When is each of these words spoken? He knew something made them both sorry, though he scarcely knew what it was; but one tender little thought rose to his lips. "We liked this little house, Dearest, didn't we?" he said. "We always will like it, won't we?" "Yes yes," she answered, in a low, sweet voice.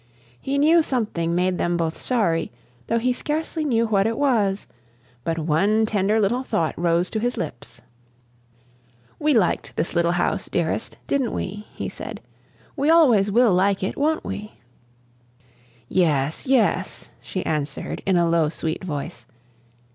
He 0.41 0.57
knew 0.57 0.81
something 0.81 1.35
made 1.35 1.59
them 1.59 1.77
both 1.77 1.95
sorry, 1.95 2.51
though 2.87 2.97
he 2.97 3.13
scarcely 3.13 3.63
knew 3.63 3.85
what 3.85 4.07
it 4.07 4.17
was; 4.17 4.65
but 5.23 5.37
one 5.37 5.85
tender 5.85 6.19
little 6.19 6.41
thought 6.41 6.73
rose 6.75 7.11
to 7.11 7.19
his 7.19 7.37
lips. 7.37 7.81
"We 9.19 9.35
liked 9.35 9.75
this 9.75 9.93
little 9.93 10.13
house, 10.13 10.49
Dearest, 10.49 10.97
didn't 11.05 11.33
we?" 11.33 11.67
he 11.75 11.87
said. 11.87 12.19
"We 12.75 12.89
always 12.89 13.31
will 13.31 13.53
like 13.53 13.83
it, 13.83 13.95
won't 13.95 14.25
we?" 14.25 14.53
"Yes 15.87 16.47
yes," 16.47 17.11
she 17.21 17.45
answered, 17.45 18.01
in 18.07 18.17
a 18.17 18.27
low, 18.27 18.49
sweet 18.49 18.83
voice. 18.83 19.27